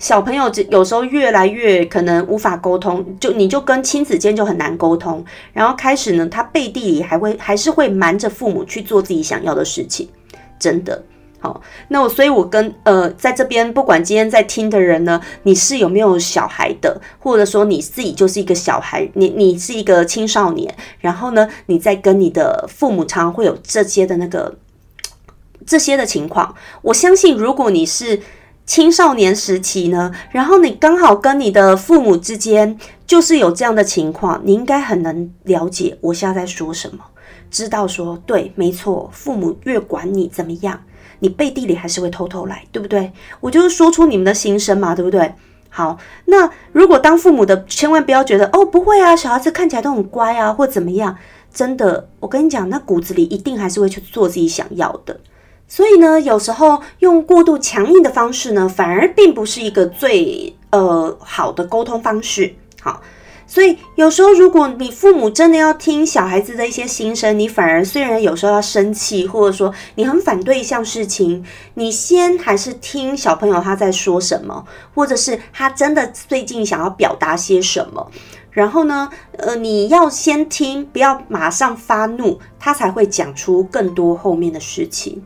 [0.00, 10.08] 小朋友有时候越来越可能无法沟通，就你就跟亲子间就很难沟通，然后开始呢，他背地里还会还是会瞒着父母去做自己想要的事情，
[10.58, 11.04] 真的
[11.38, 24.54] 好，那我所以，我跟呃，在这边不管今天在听的人呢，你是有没有小孩的，或者说你自己就是一个小孩，你你是一个青少年，然后呢，你在跟你的父母常会有这些的那个
[25.66, 26.54] 这些的情况。
[26.82, 28.20] 我相信，如果你是
[28.70, 37.00] 青少年时期呢，然后你刚好跟你的父母之间就是有这样的情况，你应该很能了解我现在在说什么，
[37.50, 40.80] 知道说对，没错，父母越管你怎么样。
[41.18, 43.12] 你背地里还是会偷偷来，对不对？
[43.40, 45.34] 我就是说出你们的心声嘛，对不对？
[45.68, 51.16] 好，那如果当父母的，千万不要觉得哦，不会啊，小孩子看起来都很乖啊，或怎么样。
[51.52, 55.18] 真的，我跟你讲，那骨子里一定还是会去做自己想要的。
[55.70, 62.52] 所以呢，有时候用过度强硬的方式呢，反而并不是一个最呃好的沟通方式。
[62.82, 63.00] 好。
[63.46, 78.08] 所以有时候，如果你父母真的要听小孩子的一些心声，你反而虽然有时候要生气，或者说你很反对一项事情，你先还是听小朋友他在说什么，或者是他真的最近想要表达些什么，
[78.52, 85.20] 然后呢，呃，你要先听，不要马上发怒，他才会讲出更多后面的事情。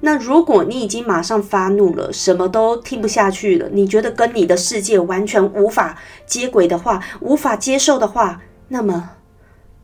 [0.00, 9.10] 那如果你已经马上发怒了，什么都听不下去了，你觉得跟你的世界完全无法接轨的话，无法接受的话，那么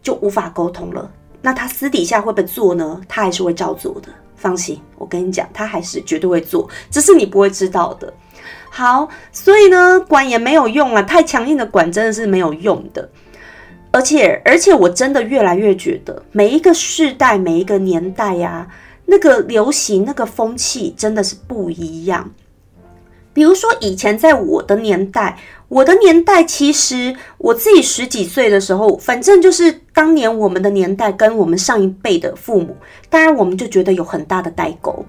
[0.02, 1.10] 就无法沟通了。
[1.40, 3.00] 那他私底下会不会做呢？
[3.08, 8.12] 他还是会照做的，放心，我跟你讲，他还是绝对会做，只是你不会知道的。
[8.70, 13.08] 好，所以呢，管也没有用啊，太强硬的管真的是没有用的。
[13.90, 18.68] 而且，而且我真的越来越觉得，每一个世代，每一个年代呀。
[19.12, 22.30] 那个流行那个风气真的是不一样。
[23.34, 32.74] 比如说以前在我的年代，我的年代其实我自己十几岁的时候，反正就是当年我们的年代跟我们上一辈的父母，
[33.10, 35.04] 当然我们就觉得有很大的代沟。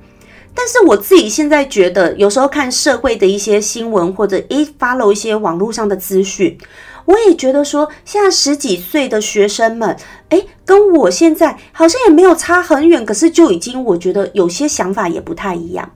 [0.54, 6.58] 但是我自己现在觉得，有时候看社会的一些新闻或者一 follow 一些网络上的资讯。
[7.06, 9.96] 我也觉得说，现在十几岁的学生们，
[10.30, 15.92] 诶，跟我现在好像也没有差很远，可是就已经我觉得有些想法也不太一样。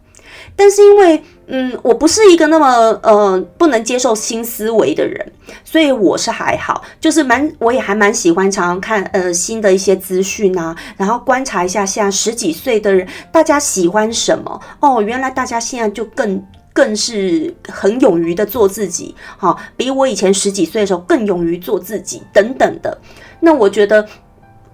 [0.55, 2.67] 但是因为，嗯，我不是一个那么
[3.03, 5.31] 呃不能接受新思维的人，
[5.63, 16.43] 所以我是还好，就是蛮我也还蛮喜欢常常看呃新的一些资讯啊，然后观察一下现在十几岁的人大家喜欢什么哦，原来大家现在就更。
[16.77, 22.95] 更是很勇于的做自己，好，比我以前十几岁的时候更勇于做自己，等等的。
[23.39, 24.07] 那我觉得，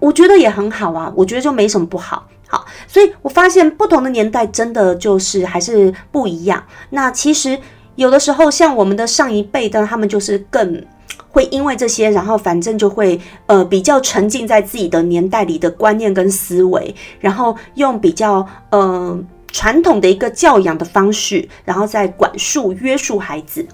[0.00, 2.28] 我觉得也很好啊，我觉得就没什么不好。
[2.46, 6.62] 好，所以我发现不同的年代真的就是还是不一样。
[6.90, 7.58] 那其实
[7.94, 10.84] 有的时候，像我们的上一辈的，他们就是更
[11.30, 19.18] 会因为这些，然后反正就会呃比较沉浸在自己的年代里的观念跟思维，然后用比较呃。
[19.54, 23.64] 传统的一个教养的方式，然后再管束约束孩子，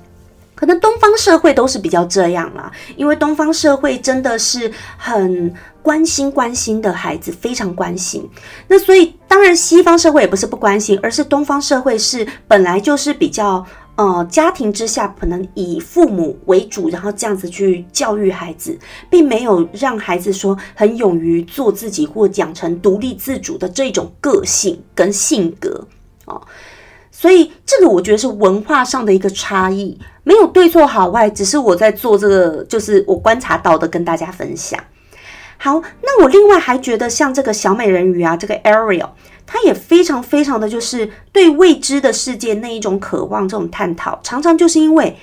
[0.55, 8.29] 可能东方社会都是比较这样啦，因为东方社会真的是很关心关心的孩子，非常关心。
[8.69, 13.65] 那所以当然西方社会也不是不关心，而是东方社会是本来就是比较。
[14.01, 18.79] 呃，家庭之下可能以父母为主，然后这样子去教育孩子，
[19.11, 25.87] 并没有让孩子说很勇于做自己或养成独立自主的这种个性跟性格
[26.25, 26.41] 哦。
[27.11, 34.83] 所以这个我觉得是文化上的一个差异，没有对错好坏，只是我在做这个，就是我观察到的，跟大家分享。
[35.59, 39.11] 好，那我另外还觉得像这个小美人鱼啊，这个 Ariel。
[39.53, 45.17] 他也非常非常的就是对未知的世界那一种渴望，这种探讨，常常就是因为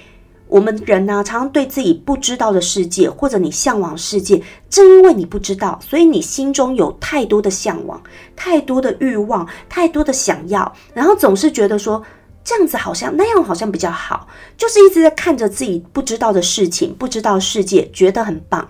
[0.49, 8.03] 我们人呢，常常对自己不知道的世界，或者你向往世界，正因为你不知道，所以你心中有太多的向往，
[8.35, 12.03] 太多的欲望，太多的想要，然后总是觉得说
[12.43, 18.69] 这样子好像那样好像比较好，就是一直在看着自己不知道的事情，不知道世界，觉得很棒。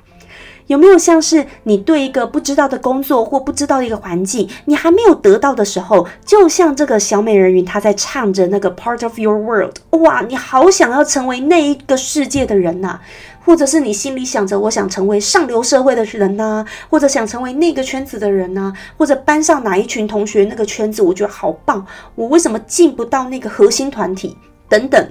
[0.67, 12.99] 有没有像是你对一个不知道的工作或不知道的一个环境，你还没有得到的时候，就像这个小美人鱼，她在唱着那个 Part of Your World，哇，你好想要成为那一个世界的人呐，
[13.45, 24.35] 或者是你心里想着我想成为上流社会的人呐，或者想成为那个圈子的人呐，或者班上哪一群同学那个圈子，我觉得好棒，我为什么进不到那个核心团体
[24.67, 25.09] 等等？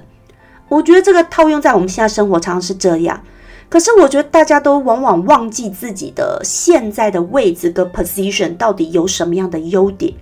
[0.69, 3.19] 我觉得这个套用在我们现在生活常常是这样。
[3.69, 10.13] 可是我觉得大家都往往忘记自己的现在的位置跟 position 到底有什么样的优点。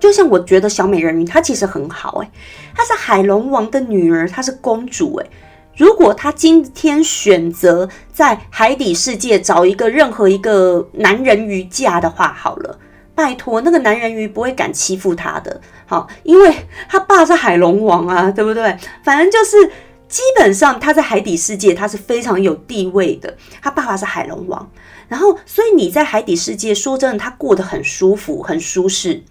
[0.00, 2.30] 就像我觉得小美人鱼她其实很好诶，
[2.74, 5.30] 她是海龙王的女儿，她是公主诶。
[5.76, 12.78] 如果她今天选择在海底世界找一个任何一个男人鱼嫁的话，好了，
[13.14, 16.52] 拜托，那个男人鱼不会敢欺负她的，好，因为
[16.88, 18.76] 他爸是海龙王啊，对不对？
[19.04, 19.70] 反正就是
[20.12, 24.70] 基本上他在海底世界他是非常有地位的，他爸爸是海龙王，
[25.08, 29.22] 然后所以你在海底世界说真的，他过得很舒服，很舒适。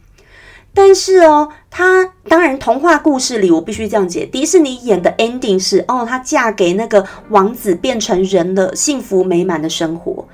[0.73, 10.27] 但是哦，他当然童话故事里我必须这样解，迪士尼演的 ending 是哦，她嫁给那个王子变成人了，幸福美满的生活。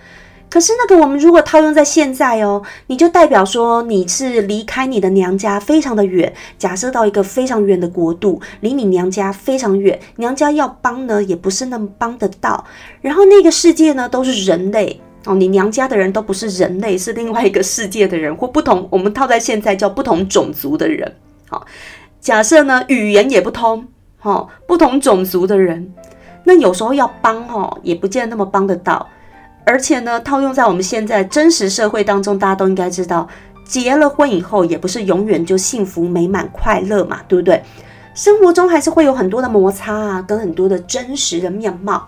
[0.49, 12.63] 可是那个我们如果套用在现在哦，你就代表说你是离开你的娘家非常的远，假设到一个非常远的国度，离你娘家非常远，娘家要帮呢也不是那么帮得到，
[13.01, 21.13] 然后那个世界呢都是人类哦，你娘家的人都不是人类，是另外一个世界的人或不同，我们套在现在叫不同种族的人。
[21.49, 21.65] 好，
[22.21, 23.85] 假设呢语言也不通，
[24.21, 25.93] 哦，不同种族的人，
[26.45, 29.09] 那有时候要帮哦，也不见得那么帮得到。
[29.67, 33.27] 而且呢，套用在我们现在真实社会当中，大家都应该知道，
[33.65, 37.61] 结了婚以后也不是永远就幸福美满快乐嘛，对不对？
[38.15, 42.07] 生活中还是会有很多的摩擦啊，跟很多的真实的面貌。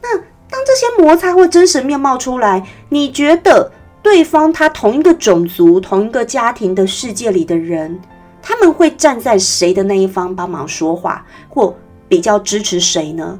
[0.00, 0.16] 那
[0.48, 3.70] 当这些摩擦或真实面貌出来，你觉得
[4.02, 8.00] 对方他同一个种族、同一个家庭的世界里的人，
[8.40, 11.76] 他们会站在谁的那一方帮忙说话，或
[12.08, 13.38] 比较支持谁呢？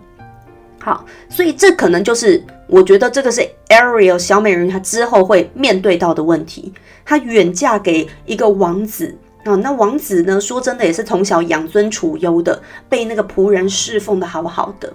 [0.78, 6.72] 好，所以这可能就是我觉得这个是 Ariel 小美人鱼她之后会面对到的问题。
[7.04, 14.92] 她远嫁给一个王子啊，那王子呢，说真的也是从小养尊处优的，被那个仆人侍奉的好好的。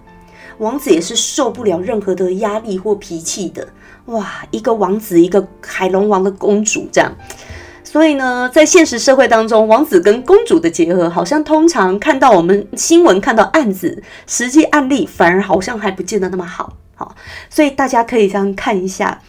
[0.58, 3.68] 王子也是受不了任何的压力或脾气的。
[4.08, 7.12] 哇，一个王子，一个海龙王的公主这样。
[7.84, 16.74] 所以呢，在现实社会当中，王子跟公主的结合，好像通常看到我们新闻看到案子，实际案例反而好像还不见得那么好。
[17.02, 17.16] 好，
[17.50, 19.20] 所以大家可以这样看一下。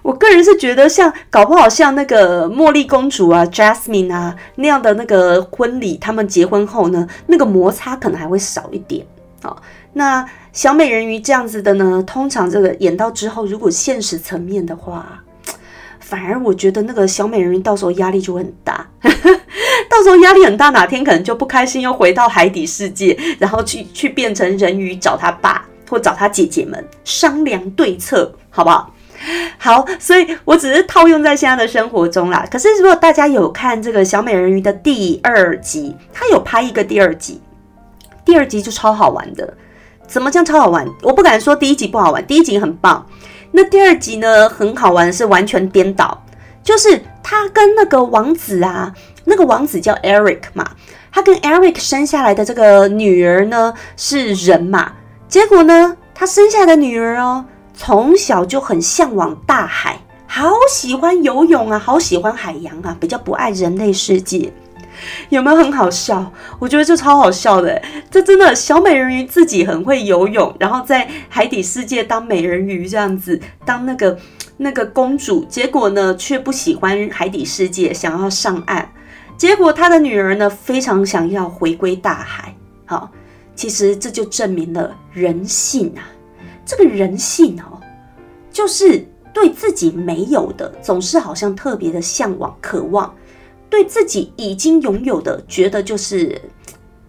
[0.00, 9.04] 我个人是觉得，像搞不好像那个茉莉公主啊、Jasmine 啊那样的那个婚礼，他们结婚后呢，那个摩擦可能还会少一点。
[9.42, 9.60] 好，
[9.92, 15.22] 那小美人鱼这样子的呢，通常这个演到之后，如果现实层面的话。
[15.98, 28.94] 反而我觉得那个小美人鱼到时候压力就会很大， 到时候压力很大，哪天可能就不开心，又回到海底世界，然后去去变成人鱼找他爸或找他姐姐们商量对策，好不好？
[29.58, 32.46] 好，所以我只是套用在现在的生活中啦。
[32.50, 37.42] 可是如果大家有看这个小美人鱼的第二集，他有拍一个第二集，
[38.24, 39.52] 第二集就超好玩的。
[40.06, 40.88] 怎么叫超好玩？
[41.02, 43.06] 我不敢说第一集不好玩，第一集很棒。
[43.52, 46.24] 那第二集呢，很好玩，是完全颠倒，
[46.62, 50.70] 就是他跟那个王子啊，那个王子叫 Eric 嘛，
[51.12, 54.92] 他跟 Eric 生下来的这个女儿呢是人嘛，
[55.30, 64.52] 结果呢，他生下的女儿哦，从小就很向往大海，好喜欢游泳啊，好喜欢海洋啊，比较不爱人类世界。
[65.28, 66.32] 有没有很好笑？
[66.58, 74.18] 我觉得这超好笑的，这真的小美人鱼自己很会游泳，然后在海底世界当美人鱼这样子，当那个
[74.56, 78.90] 那个公主，结果呢却不喜欢海底世界，想要上岸。
[79.36, 82.56] 结果她的女儿呢非常想要回归大海。
[82.84, 83.08] 好，
[83.60, 86.08] 其实这就证明了人性啊，
[86.64, 87.78] 这个人性哦，
[88.50, 93.14] 就是对自己没有的，总是好像特别的向往、渴望。
[93.68, 96.40] 对自己已经拥有的，觉得就是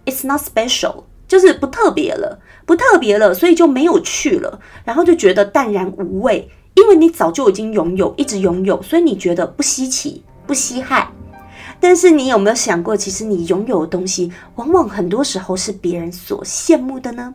[0.04, 11.08] it's not special，就是不特别了，不特别了，所以就没有去了，然后就觉得淡然无味，因为你早就已经拥有，一直拥有，所以你觉得不稀奇、不稀罕。
[11.82, 17.34] 但是你有没有想过，其实你拥有的东西，往往很多时候是别人所羡慕的呢？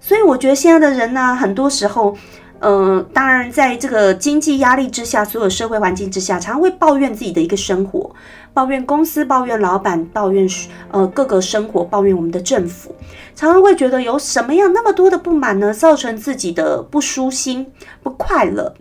[0.00, 2.16] 所以我觉得现在的人呢，很多时候。
[2.62, 8.14] 呃，当然，在这个经济压力之下，所有社会环境之下，常常会抱怨自己的一个生活，
[8.52, 10.46] 抱怨公司，抱怨老板，抱怨
[10.90, 12.94] 呃各个生活，抱怨我们的政府，
[13.34, 15.72] 常常会觉得有什么样那么多的不满呢？
[15.72, 18.74] 造成自己的不舒心、不快乐。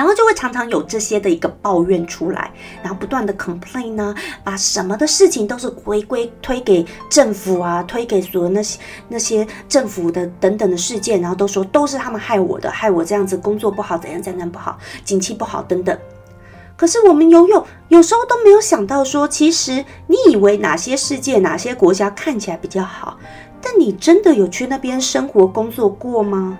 [0.00, 2.50] 然后就会常常有这些的一个抱怨出来，
[2.82, 15.94] 然后不断的 complain 呢，把什么的事情都是回归推给政府啊，推给所有那些那些政府的等等的事件，然后都说都是他们害我的，害我这样子工作不好，怎样怎样不好，景气不好等等。
[16.78, 23.18] 可是我们游泳有时候都没有想到说，其实你以为哪些世界哪些国家看起来比较好，
[23.60, 26.56] 但你真的有去那边生活工作过吗？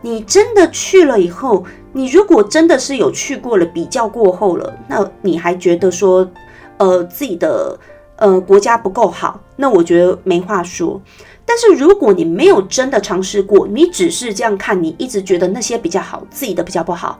[0.00, 6.28] 你真的去了以后，你如果真的是有去过了，比较过后了，那你还觉得说，
[6.76, 7.78] 呃，自己的
[8.16, 11.00] 呃国家不够好，那我觉得没话说。
[11.44, 17.18] 但是如果你没有真的尝试过，你只是这样看，你一直觉得那些比较好，自己的比较不好，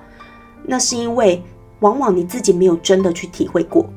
[0.64, 1.42] 那是因为
[1.80, 3.88] 往往你自己没有真的去体会过。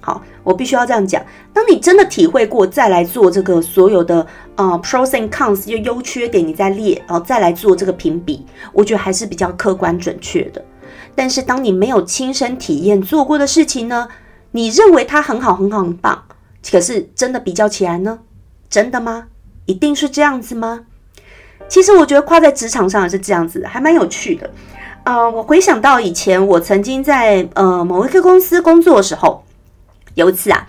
[0.00, 1.22] 好，我必须要这样讲。
[1.52, 4.26] 当你真的体会过，再来做这个所有的
[4.56, 10.64] 呃 pros and cons 就优缺点，你再列，然后再来做这个评比，我觉得还是比较客观准确的。
[11.14, 14.08] 但是当你没有亲身体验做过的事情呢，
[14.52, 16.24] 你认为它很好很好很棒，
[16.70, 18.20] 可是真的比较起来呢，
[18.70, 19.26] 真的吗？
[19.66, 20.86] 一定是这样子吗？
[21.68, 24.50] 其实我觉得跨在职场上也是这样子，还蛮有趣的。
[25.04, 29.44] 呃，我回想到以前我曾经在呃某一个公司工作的时候。
[30.18, 30.66] 有一次啊，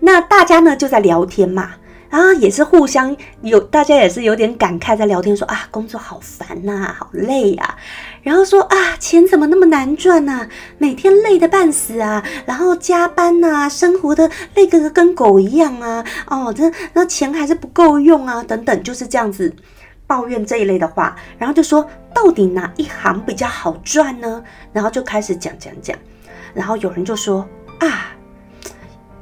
[0.00, 1.70] 那大家呢就在聊天嘛，
[2.10, 7.76] 啊，也是互相有，大家也是有点感慨，在聊天说啊，工作好烦呐，好累呀，
[8.22, 10.46] 然后说啊，钱怎么那么难赚呐，
[10.76, 19.50] 每天累得半死啊，然后加班呐，生活的累个跟狗一样啊，哦，这那钱还是不够用啊，等等，就是这样子
[20.06, 24.44] 抱怨这一类的话，然后就说到底哪一行比较好赚呢？
[24.74, 25.96] 然后就开始讲讲讲，
[26.52, 27.48] 然后有人就说
[27.78, 28.12] 啊。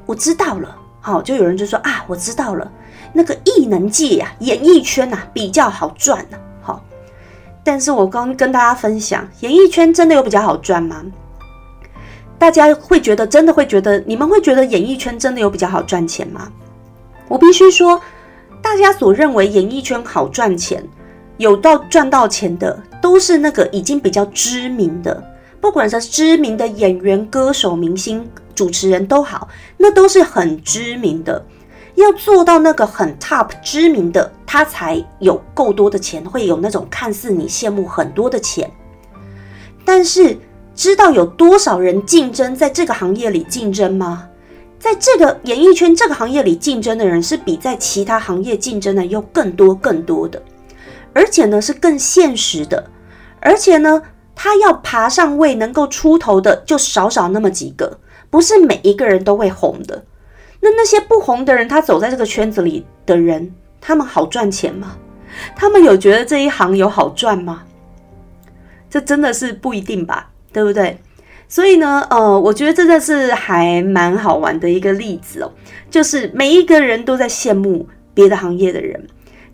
[0.09, 2.71] 我知道了，好，就有人就说啊，我知道了，
[3.13, 6.83] 那个艺能界呀，演艺圈呐比较好赚呢，好，
[7.63, 11.05] 但是我刚跟大家分享，演艺圈真的有比较好赚吗？
[12.39, 16.51] 大家会觉得真的会觉得，你们会觉得演艺圈真的有比较好赚钱吗？
[17.27, 18.01] 我必须说，
[18.63, 20.83] 大家所认为演艺圈好赚钱，
[21.37, 25.23] 有到赚到钱的，都是那个已经比较知名的。
[25.61, 29.47] 不管是知名的演员、歌手、明星、主持人都好，
[29.77, 31.45] 那都是很知名的。
[31.95, 38.71] 要做到那个很 top 知名的，他才有够多的钱，会有那种看似你羡慕很多的钱。
[39.83, 40.37] 但是，
[40.73, 44.29] 知道有多少人竞争在这个行业里竞争吗？
[44.79, 50.41] 在这个演艺圈这个行业里竞争的人，是比在其他行业竞争的又更多更多的，
[51.11, 52.89] 而且呢是更现实的，
[53.41, 54.01] 而且呢。
[54.41, 60.05] 他要爬上位，能够出头的就少少那么几个，不是每一个人都会红的。
[60.61, 64.95] 那那些不红的人，他走在这个圈子里的人，他们好赚钱吗？
[65.57, 67.63] 他们有觉得这一行有好赚吗？
[68.89, 70.97] 这真的是不一定吧，对不对？
[71.49, 75.51] 所以呢，呃，我觉得这个是还蛮好玩的一个例子哦，
[75.91, 79.05] 就是每一个人都在羡慕别的行业的人。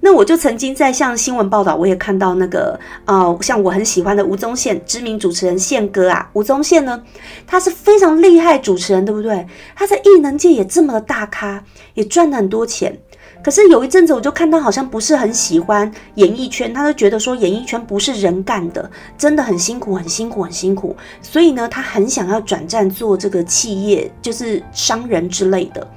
[0.05, 6.29] 那我就曾经在像新闻报道，我也看到那个呃，像我很喜欢的吴宗宪，知名主持人宪哥啊。
[6.33, 7.01] 吴宗宪呢，
[7.47, 9.47] 他是非常厉害主持人，对不对？
[9.75, 11.63] 他在艺能界也这么的大咖，
[11.95, 12.95] 也赚了很多钱。
[13.43, 18.87] 可是有一阵子，我就看他好像不是很喜欢演艺圈，他就觉得说演艺圈不是人干的，
[19.17, 20.95] 真的很辛苦，很辛苦，很辛苦。
[21.19, 25.87] 所以呢，他很想要转战做这个企业，就是商人之类的。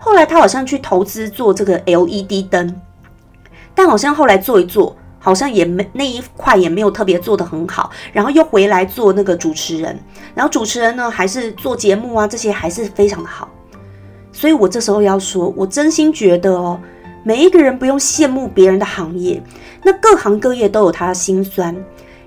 [0.00, 2.74] 后来他好像去投资做这个 LED 灯。
[3.78, 9.96] 但好像后来做一做，好像也没那一块也没有特别做得很好，然后又回来做那个主持人，
[10.34, 13.48] 然后主持人呢还是做节目啊，这些还是非常的好。
[14.32, 16.80] 所以我这时候要说，我真心觉得哦，
[17.22, 19.40] 每一个人不用羡慕别人的行业，
[19.84, 21.72] 那各行各业都有他的辛酸。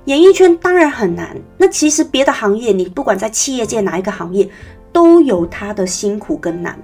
[0.05, 4.49] 演艺圈当然很难，那其实别的行业，你不管在企业界哪一个行业，
[4.93, 6.79] 都有他的辛苦跟难。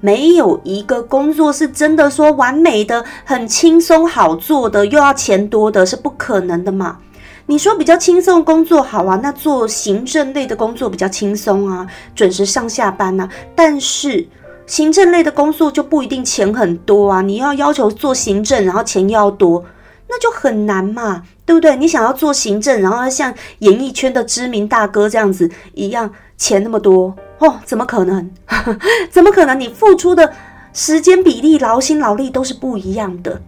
[0.00, 6.98] 没有一个工作是真的说完美的、很轻松好做的，又要钱多的，是不可能的嘛？
[7.46, 13.28] 你说比较轻松工作好啊，那做行政类的工作比较轻松啊，准时上下班呐。
[13.54, 14.28] 但是
[14.66, 19.64] 行政类的工作就不一定钱很多啊，你要要求做行政，然后钱又要多，
[20.08, 21.74] 那就很难嘛，对不对？
[21.76, 27.16] 你想要做行政，然后像演艺圈的知名大哥这样子一样，钱那么多。
[27.38, 28.30] 哦，怎么可能？
[29.10, 29.58] 怎么可能？
[29.58, 30.32] 你付出的
[30.72, 33.40] 时间比例、劳心劳力都是不一样的。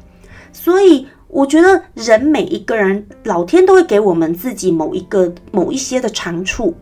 [0.52, 6.76] 所以，我觉得人每一个人，老天都会给我们自己某一个、某一些的长处。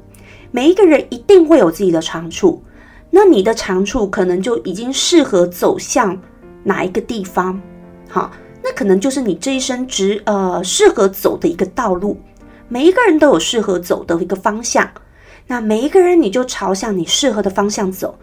[0.51, 2.63] 每一个人一定会有自己的长处。
[3.11, 6.19] 那你的长处可能就已经适合走向
[6.65, 7.59] 哪一个地方？
[8.09, 8.31] 好，
[8.63, 12.19] 那可能就是你这一生直呃适合走的一个道路。
[12.69, 14.87] 每一个人都有适合走的一个方向。
[15.49, 18.15] 那每一个人，你就朝向你适合的方向走。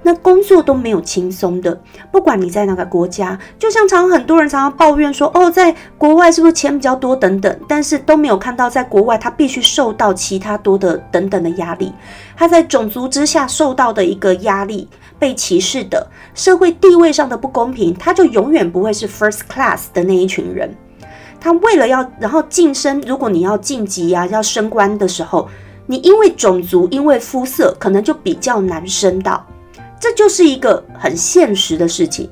[0.00, 1.76] 那工作都没有轻松的，
[2.12, 11.92] 不管你在哪个国家，就像常很多人常常抱怨说，哦，在国外是不是钱比较多等等，但是都没有看到在国外他必须受到其他多的等等的压力，
[12.36, 14.86] 他在种族之下受到的一个压力，
[15.18, 20.72] 被歧视的社会地位上的不公平，他就永远不会是 first class 的那一群人。
[21.40, 25.48] 他为了要然后晋升，如果你要晋级啊，要升官的时候。
[25.90, 29.44] 你因为种族，因为肤色，可能就比较难升到，
[29.98, 32.30] 这就是一个很现实的事情。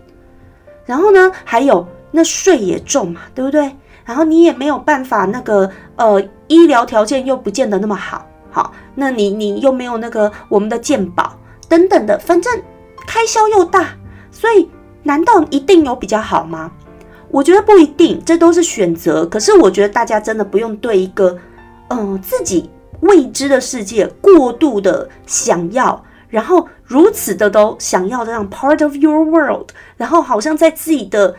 [0.84, 3.74] 然后呢，还有那税也重嘛，对不对？
[4.04, 11.32] 然后你也没有办法，那个呃医疗条件又不见得那么好，好，那你你又没有那个我们的健保
[11.66, 12.52] 等等的，反正
[13.06, 13.88] 开销又大，
[14.30, 14.68] 所以
[15.02, 16.70] 难道一定有比较好吗？
[17.30, 19.26] 我觉得不一定，这都是选择。
[19.26, 21.36] 可是我觉得大家真的不用对一个
[21.88, 22.70] 嗯自己
[23.00, 31.36] 未知的世界过度的想要，然后如此的都想要这样 part of your world，然后好像在自己的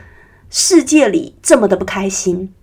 [0.49, 2.53] 世界里这么的不开心。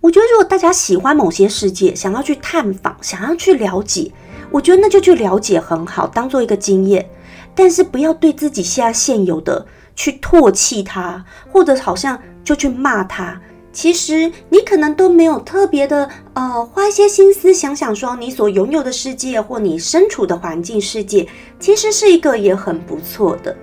[0.00, 4.12] 我觉得，如果大家喜欢某些世界，想要去探访，想要去了解，
[4.50, 7.08] 我觉得那就去了解很好，当做一个经验。
[7.54, 13.40] 但是不要对自己现在现有的去唾弃它，或者好像就去骂它。
[13.72, 21.26] 其实你可能都没有特别的呃花一些心思想想，说你所拥有的世界或你身处的环境世界，
[21.58, 23.56] 其实是一个也很不错的。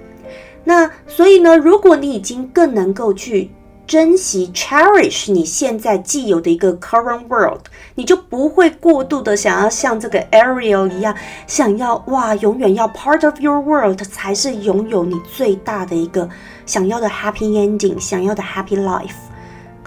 [0.63, 3.51] 那所以呢，如果你已经更能够去。
[3.87, 7.61] 珍惜，cherish 你现在既有的一个 current world，
[7.95, 11.15] 你就不会过度的想要像这个 Ariel 一样，
[11.47, 16.29] 想要哇，永远要 part of your world 才是拥有你最大的一个
[16.67, 19.28] 想要的 happy ending，想要的 happy life。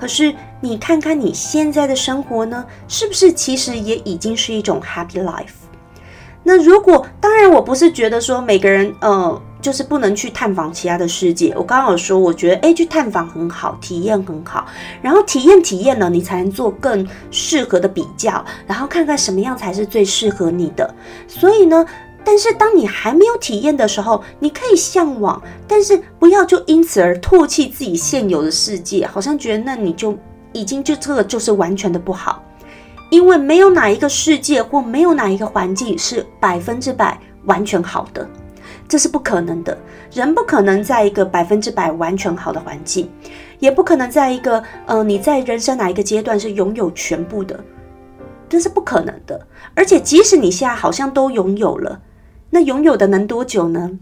[0.03, 5.55] 可是你看看你现在的生活呢，是不是其实也已经是一种 happy life？
[6.43, 9.41] 那如果当然，我不是觉得说每个人呃。
[9.63, 11.55] 就是不能去探访其他的世界。
[11.57, 14.67] 我刚刚有说，我觉得诶，去探访很好，体验很好。
[15.01, 20.93] 然后体验体验了，你才能做更适合的比较，然后看看什么样才是最适合你的。
[21.29, 21.87] 所以呢，
[22.25, 30.17] 但是当你还没有体验的时候，你可以向往，但是不要就因此而唾弃自己现有的世界，好像觉得那你就
[30.53, 32.43] 已经就这个就是完全的不好，
[33.11, 38.29] 因为没有哪一个世界或没有哪一个环境是百分之百完全好的。
[38.89, 39.77] 这是不可能的，
[40.13, 43.11] 人不可能在一个百分之百完全好的环境，
[43.59, 47.59] 也不可能在一个呃你在人生哪一个阶段是拥有全部的，
[48.51, 49.41] 这是不可能的。
[49.75, 51.99] 而且即使你现在好像都拥有了，
[52.55, 53.99] 那拥有的能多久呢？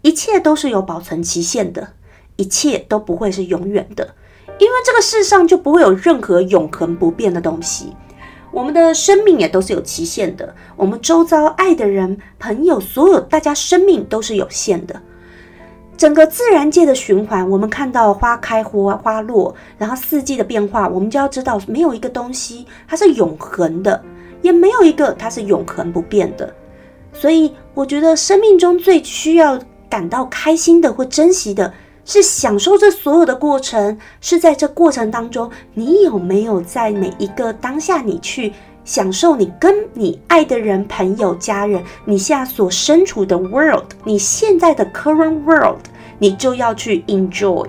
[0.00, 1.90] 一切都是有保存期限的，
[2.34, 4.16] 一切都不会是永远的，
[4.58, 7.92] 因为这个世上就不会有任何永恒不变的东西。
[8.50, 15.00] 我们的生命也都是有期限的，我们周遭爱的人、朋友，所有大家生命都是有限的。
[15.96, 24.02] 整个自然界的循环，我们看到花开花花落，然后四季的变化，我们就要知道，没有一个东西它是永恒的，
[24.40, 26.52] 也没有一个它是永恒不变的。
[27.22, 29.56] 所以，我觉得生命中最需要
[29.88, 31.72] 感到开心的或珍惜的。
[32.04, 38.52] 是享受这所有的过程，是在这过程当中，你有没有在每一个当下，你去
[38.84, 45.78] 享受你跟你爱的人、朋友、家人，你现在所身处的 world，你现在的 current world，
[46.18, 47.68] 你就要去 enjoy，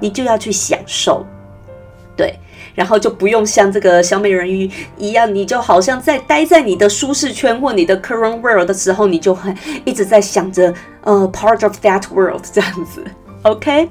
[0.00, 1.22] 你就要去享受，
[2.16, 2.34] 对，
[2.74, 13.04] 然后就不用像这个小美人鱼一样，你就好像在待在你的舒适圈或你的 current world 的时候，你就很一直在想着呃 part of that world 这样子。
[13.42, 13.88] OK，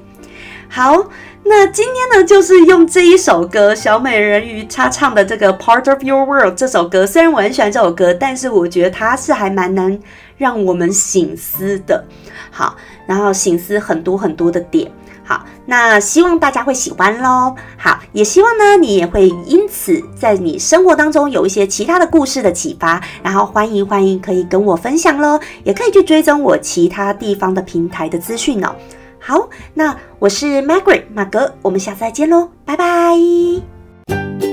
[0.68, 1.10] 好，
[1.44, 7.06] 那今天呢，就是用这一首歌小美人鱼她唱的这个 Part of Your World 这首歌。
[7.06, 10.00] 虽然我很喜欢这首歌，但是我觉得它是还蛮能
[10.38, 12.02] 让我们醒思的。
[12.50, 12.76] 好，
[13.06, 14.90] 然后醒思很多很多的点。
[15.24, 17.54] 好，那希望大家会喜欢喽。
[17.78, 23.00] 好，也希望呢，你也会因此在你生活当中有一些其他的故事的启发。
[23.22, 28.74] 然后欢迎欢迎可以跟我分享喽，也可以去追踪我其他地方的平台的资讯哦。
[29.18, 34.51] 好，那我是 Margaret 马哥，我们下次再见喽，拜拜。